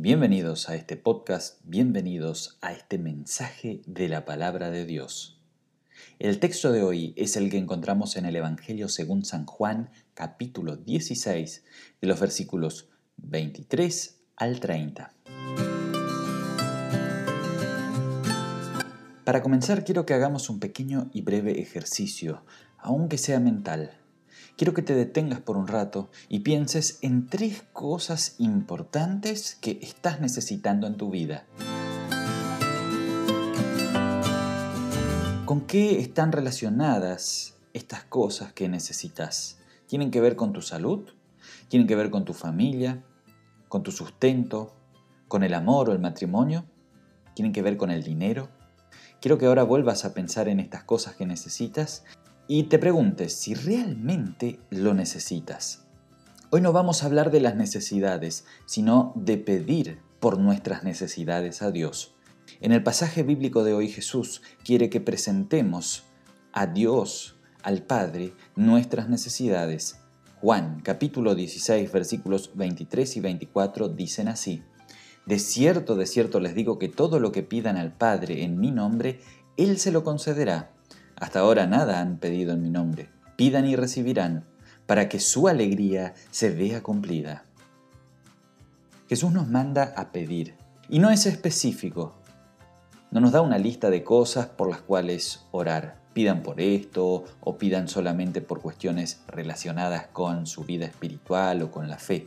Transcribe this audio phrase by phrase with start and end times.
[0.00, 5.40] Bienvenidos a este podcast, bienvenidos a este mensaje de la palabra de Dios.
[6.20, 10.76] El texto de hoy es el que encontramos en el Evangelio según San Juan, capítulo
[10.76, 11.64] 16,
[12.00, 15.14] de los versículos 23 al 30.
[19.24, 22.44] Para comenzar, quiero que hagamos un pequeño y breve ejercicio,
[22.78, 23.98] aunque sea mental
[24.58, 30.20] quiero que te detengas por un rato y pienses en tres cosas importantes que estás
[30.20, 31.46] necesitando en tu vida.
[35.46, 39.60] ¿Con qué están relacionadas estas cosas que necesitas?
[39.86, 41.08] ¿Tienen que ver con tu salud?
[41.68, 43.04] ¿Tienen que ver con tu familia?
[43.68, 44.74] ¿Con tu sustento?
[45.28, 46.66] ¿Con el amor o el matrimonio?
[47.34, 48.48] ¿Tienen que ver con el dinero?
[49.20, 52.04] Quiero que ahora vuelvas a pensar en estas cosas que necesitas
[52.48, 55.84] y te preguntes si realmente lo necesitas.
[56.50, 61.70] Hoy no vamos a hablar de las necesidades, sino de pedir por nuestras necesidades a
[61.70, 62.14] Dios.
[62.62, 66.04] En el pasaje bíblico de hoy Jesús quiere que presentemos
[66.52, 70.00] a Dios, al Padre, nuestras necesidades.
[70.40, 74.62] Juan capítulo 16 versículos 23 y 24 dicen así.
[75.26, 78.70] De cierto, de cierto les digo que todo lo que pidan al Padre en mi
[78.70, 79.20] nombre,
[79.58, 80.77] Él se lo concederá.
[81.20, 83.08] Hasta ahora nada han pedido en mi nombre.
[83.36, 84.44] Pidan y recibirán,
[84.86, 87.44] para que su alegría se vea cumplida.
[89.08, 90.54] Jesús nos manda a pedir,
[90.88, 92.14] y no es específico.
[93.10, 95.98] No nos da una lista de cosas por las cuales orar.
[96.12, 101.88] Pidan por esto o pidan solamente por cuestiones relacionadas con su vida espiritual o con
[101.88, 102.26] la fe.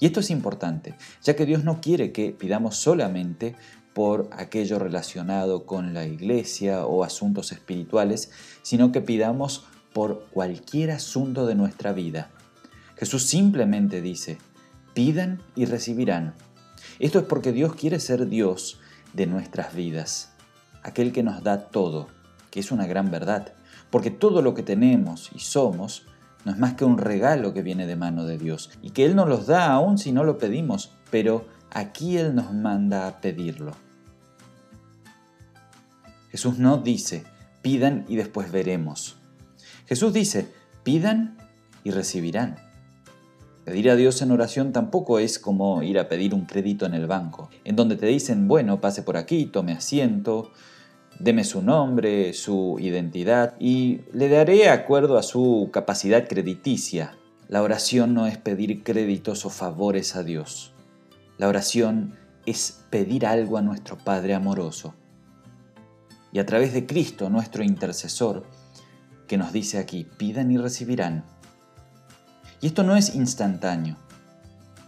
[0.00, 3.56] Y esto es importante, ya que Dios no quiere que pidamos solamente
[3.98, 8.30] por aquello relacionado con la iglesia o asuntos espirituales,
[8.62, 12.30] sino que pidamos por cualquier asunto de nuestra vida.
[12.96, 14.38] Jesús simplemente dice,
[14.94, 16.34] pidan y recibirán.
[17.00, 18.78] Esto es porque Dios quiere ser Dios
[19.14, 20.30] de nuestras vidas,
[20.84, 22.06] aquel que nos da todo,
[22.52, 23.52] que es una gran verdad,
[23.90, 26.06] porque todo lo que tenemos y somos
[26.44, 29.16] no es más que un regalo que viene de mano de Dios y que Él
[29.16, 33.72] nos los da aún si no lo pedimos, pero aquí Él nos manda a pedirlo.
[36.30, 37.24] Jesús no dice,
[37.62, 39.16] pidan y después veremos.
[39.86, 40.48] Jesús dice,
[40.82, 41.38] pidan
[41.84, 42.56] y recibirán.
[43.64, 47.06] Pedir a Dios en oración tampoco es como ir a pedir un crédito en el
[47.06, 50.52] banco, en donde te dicen, bueno, pase por aquí, tome asiento,
[51.18, 57.16] deme su nombre, su identidad y le daré acuerdo a su capacidad crediticia.
[57.48, 60.74] La oración no es pedir créditos o favores a Dios.
[61.38, 62.16] La oración
[62.46, 64.94] es pedir algo a nuestro Padre amoroso
[66.32, 68.44] y a través de Cristo, nuestro intercesor,
[69.26, 71.24] que nos dice aquí, pidan y recibirán.
[72.60, 73.96] Y esto no es instantáneo.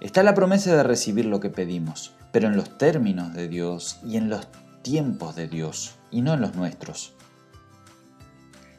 [0.00, 4.16] Está la promesa de recibir lo que pedimos, pero en los términos de Dios y
[4.16, 4.48] en los
[4.82, 7.14] tiempos de Dios, y no en los nuestros.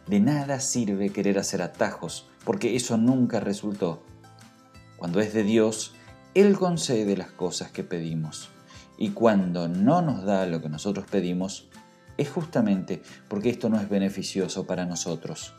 [0.08, 4.04] De nada sirve querer hacer atajos, porque eso nunca resultó.
[4.98, 5.94] Cuando es de Dios,
[6.34, 8.50] Él concede las cosas que pedimos,
[8.98, 11.69] y cuando no nos da lo que nosotros pedimos,
[12.20, 15.54] es justamente porque esto no es beneficioso para nosotros.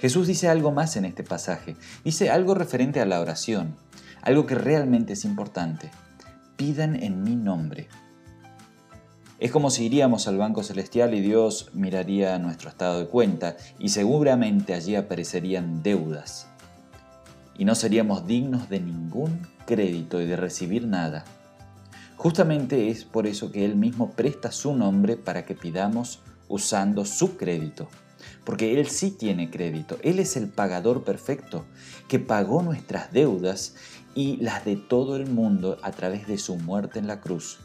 [0.00, 3.76] Jesús dice algo más en este pasaje, dice algo referente a la oración,
[4.22, 5.90] algo que realmente es importante.
[6.56, 7.88] Pidan en mi nombre.
[9.38, 13.90] Es como si iríamos al Banco Celestial y Dios miraría nuestro estado de cuenta y
[13.90, 16.48] seguramente allí aparecerían deudas.
[17.58, 21.24] Y no seríamos dignos de ningún crédito y de recibir nada.
[22.24, 27.36] Justamente es por eso que Él mismo presta su nombre para que pidamos usando su
[27.36, 27.86] crédito.
[28.46, 29.98] Porque Él sí tiene crédito.
[30.02, 31.66] Él es el pagador perfecto
[32.08, 33.74] que pagó nuestras deudas
[34.14, 37.58] y las de todo el mundo a través de su muerte en la cruz.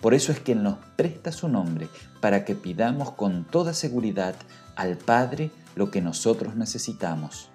[0.00, 1.88] Por eso es que nos presta su nombre
[2.20, 4.36] para que pidamos con toda seguridad
[4.76, 7.50] al Padre lo que nosotros necesitamos.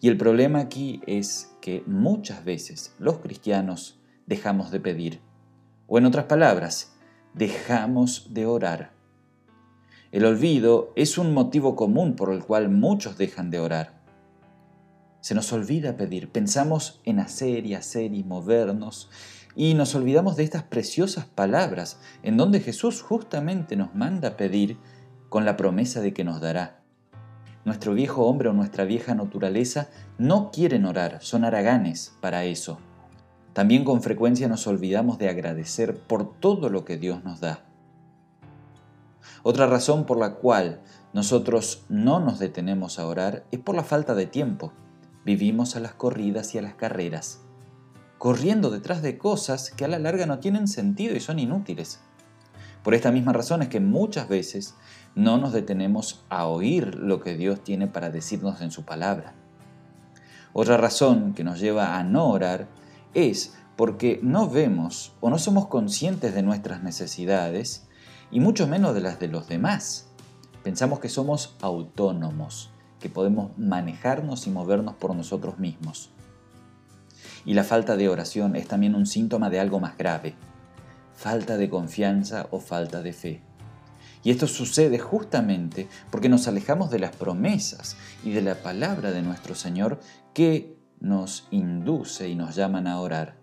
[0.00, 5.29] Y el problema aquí es que muchas veces los cristianos dejamos de pedir
[5.90, 6.92] o en otras palabras,
[7.34, 8.92] dejamos de orar.
[10.12, 14.00] El olvido es un motivo común por el cual muchos dejan de orar.
[15.20, 19.10] Se nos olvida pedir, pensamos en hacer y hacer y movernos
[19.56, 24.78] y nos olvidamos de estas preciosas palabras en donde Jesús justamente nos manda pedir
[25.28, 26.82] con la promesa de que nos dará.
[27.64, 32.78] Nuestro viejo hombre o nuestra vieja naturaleza no quieren orar, son haraganes para eso.
[33.52, 37.64] También con frecuencia nos olvidamos de agradecer por todo lo que Dios nos da.
[39.42, 40.80] Otra razón por la cual
[41.12, 44.72] nosotros no nos detenemos a orar es por la falta de tiempo.
[45.24, 47.40] Vivimos a las corridas y a las carreras.
[48.20, 52.00] corriendo detrás de cosas que a la larga no tienen sentido y son inútiles.
[52.84, 54.74] Por esta misma razón es que muchas veces
[55.14, 59.32] no nos detenemos a oír lo que Dios tiene para decirnos en su palabra.
[60.52, 62.68] Otra razón que nos lleva a no orar
[63.14, 67.86] es porque no vemos o no somos conscientes de nuestras necesidades
[68.30, 70.08] y mucho menos de las de los demás.
[70.62, 72.70] Pensamos que somos autónomos,
[73.00, 76.10] que podemos manejarnos y movernos por nosotros mismos.
[77.44, 80.34] Y la falta de oración es también un síntoma de algo más grave,
[81.14, 83.40] falta de confianza o falta de fe.
[84.22, 89.22] Y esto sucede justamente porque nos alejamos de las promesas y de la palabra de
[89.22, 90.00] nuestro Señor
[90.34, 93.36] que nos induce y nos llaman a orar.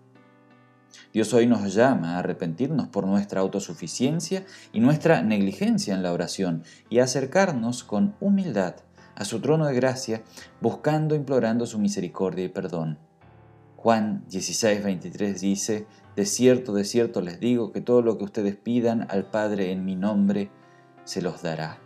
[1.12, 6.62] Dios hoy nos llama a arrepentirnos por nuestra autosuficiencia y nuestra negligencia en la oración
[6.88, 8.76] y a acercarnos con humildad
[9.18, 10.22] a su trono de gracia,
[10.60, 12.98] buscando, implorando su misericordia y perdón.
[13.76, 18.56] Juan 16, 23 dice, De cierto, de cierto les digo que todo lo que ustedes
[18.56, 20.50] pidan al Padre en mi nombre,
[21.04, 21.80] se los dará.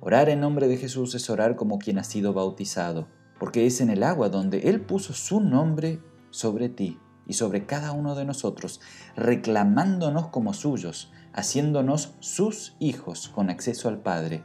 [0.00, 3.08] Orar en nombre de Jesús es orar como quien ha sido bautizado,
[3.42, 6.00] porque es en el agua donde Él puso su nombre
[6.30, 8.80] sobre ti y sobre cada uno de nosotros,
[9.16, 14.44] reclamándonos como suyos, haciéndonos sus hijos con acceso al Padre.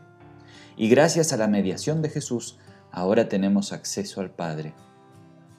[0.77, 2.57] Y gracias a la mediación de Jesús,
[2.91, 4.73] ahora tenemos acceso al Padre.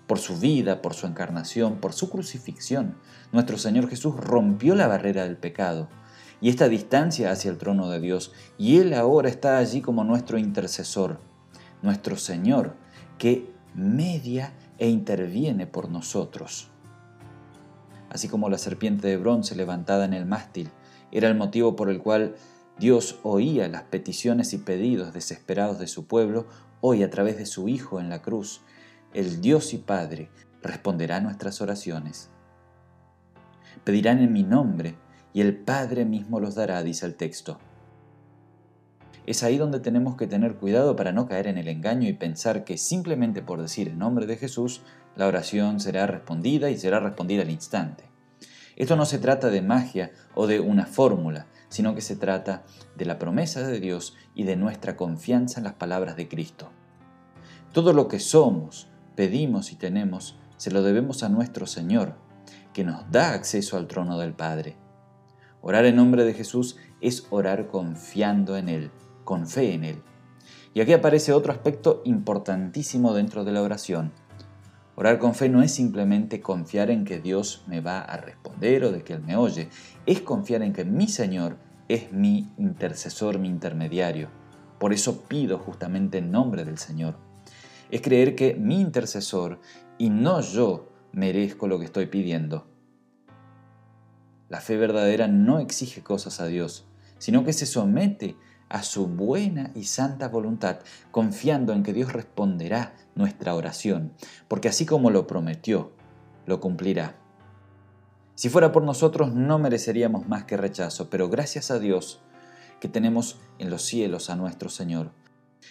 [0.09, 2.97] Por su vida, por su encarnación, por su crucifixión,
[3.31, 5.89] nuestro Señor Jesús rompió la barrera del pecado
[6.41, 10.39] y esta distancia hacia el trono de Dios, y Él ahora está allí como nuestro
[10.39, 11.21] intercesor,
[11.83, 12.75] nuestro Señor,
[13.19, 16.71] que media e interviene por nosotros
[18.11, 20.71] así como la serpiente de bronce levantada en el mástil,
[21.13, 22.35] era el motivo por el cual
[22.79, 26.47] Dios oía las peticiones y pedidos desesperados de su pueblo,
[26.81, 28.61] hoy a través de su Hijo en la cruz,
[29.15, 30.31] el Dios y Padre
[30.63, 32.31] responderá nuestras oraciones.
[33.85, 34.97] Pedirán en mi nombre
[35.33, 37.59] y el Padre mismo los dará, dice el texto.
[39.29, 42.65] Es ahí donde tenemos que tener cuidado para no caer en el engaño y pensar
[42.65, 44.81] que simplemente por decir el nombre de Jesús,
[45.17, 48.05] la oración será respondida y será respondida al instante.
[48.75, 52.63] Esto no se trata de magia o de una fórmula, sino que se trata
[52.97, 56.71] de la promesa de Dios y de nuestra confianza en las palabras de Cristo.
[57.75, 62.15] Todo lo que somos, pedimos y tenemos, se lo debemos a nuestro Señor,
[62.73, 64.79] que nos da acceso al trono del Padre.
[65.61, 68.91] Orar en nombre de Jesús es orar confiando en Él
[69.29, 70.03] con fe en Él.
[70.73, 74.11] Y aquí aparece otro aspecto importantísimo dentro de la oración.
[74.97, 78.91] Orar con fe no es simplemente confiar en que Dios me va a responder o
[78.91, 79.69] de que Él me oye,
[80.07, 81.59] es confiar en que mi Señor
[81.89, 84.31] es mi intercesor, mi intermediario.
[84.79, 87.19] Por eso pido justamente en nombre del Señor.
[87.91, 89.61] Es creer que mi intercesor
[89.99, 92.67] y no yo merezco lo que estoy pidiendo.
[94.49, 96.87] La fe verdadera no exige cosas a Dios,
[97.19, 98.39] sino que se somete
[98.69, 100.79] a su buena y santa voluntad,
[101.11, 104.13] confiando en que Dios responderá nuestra oración,
[104.47, 105.93] porque así como lo prometió,
[106.47, 107.17] lo cumplirá.
[108.35, 112.21] Si fuera por nosotros no mereceríamos más que rechazo, pero gracias a Dios
[112.81, 115.11] que tenemos en los cielos a nuestro Señor.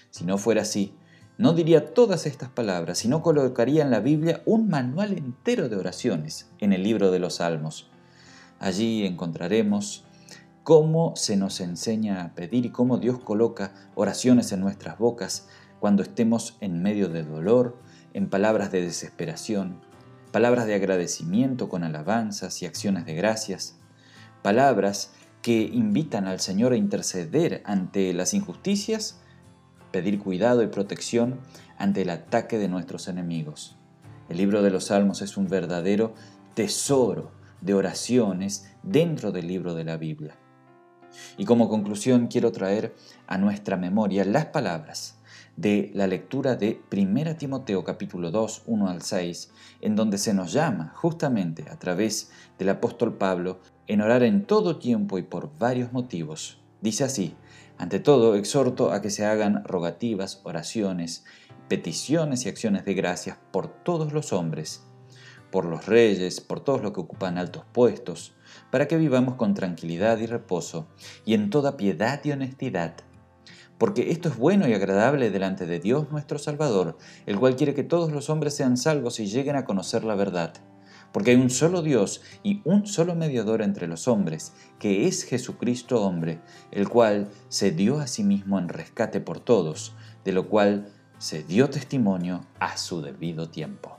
[0.09, 0.93] Si no fuera así,
[1.37, 6.49] no diría todas estas palabras, sino colocaría en la Biblia un manual entero de oraciones
[6.59, 7.89] en el libro de los Salmos.
[8.59, 10.03] Allí encontraremos
[10.67, 15.47] cómo se nos enseña a pedir y cómo Dios coloca oraciones en nuestras bocas
[15.79, 17.77] cuando estemos en medio de dolor,
[18.13, 19.79] en palabras de desesperación,
[20.33, 23.77] palabras de agradecimiento con alabanzas y acciones de gracias,
[24.41, 29.21] palabras que invitan al Señor a interceder ante las injusticias,
[29.91, 31.39] pedir cuidado y protección
[31.77, 33.77] ante el ataque de nuestros enemigos.
[34.27, 36.13] El libro de los Salmos es un verdadero
[36.55, 37.31] tesoro
[37.61, 40.35] de oraciones dentro del libro de la Biblia.
[41.37, 42.95] Y como conclusión quiero traer
[43.27, 45.17] a nuestra memoria las palabras
[45.57, 50.53] de la lectura de 1 Timoteo capítulo 2, 1 al 6, en donde se nos
[50.53, 55.91] llama justamente a través del apóstol Pablo en orar en todo tiempo y por varios
[55.91, 56.59] motivos.
[56.81, 57.35] Dice así,
[57.77, 61.25] ante todo exhorto a que se hagan rogativas, oraciones,
[61.67, 64.86] peticiones y acciones de gracias por todos los hombres,
[65.57, 68.35] por los reyes, por todos los que ocupan altos puestos,
[68.69, 70.85] para que vivamos con tranquilidad y reposo,
[71.25, 72.93] y en toda piedad y honestidad.
[73.79, 77.83] Porque esto es bueno y agradable delante de Dios nuestro Salvador, el cual quiere que
[77.83, 80.53] todos los hombres sean salvos y lleguen a conocer la verdad.
[81.11, 86.03] Porque hay un solo Dios y un solo mediador entre los hombres, que es Jesucristo
[86.03, 90.91] hombre, el cual se dio a sí mismo en rescate por todos, de lo cual
[91.17, 93.96] se dio testimonio a su debido tiempo.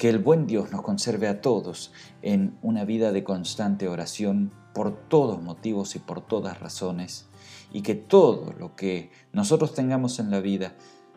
[0.00, 1.92] Que el buen Dios nos conserve a todos
[2.22, 7.28] en una vida de constante oración por todos motivos y por todas razones,
[7.70, 10.72] y que todo lo que nosotros tengamos en la vida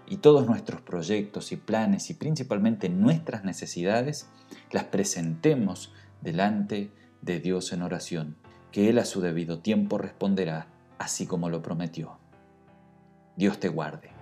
[0.05, 4.27] y todos nuestros proyectos y planes y principalmente nuestras necesidades,
[4.69, 8.35] las presentemos delante de Dios en oración,
[8.73, 12.17] que Él a su debido tiempo responderá, así como lo prometió.
[13.37, 14.12] Dios te guarde.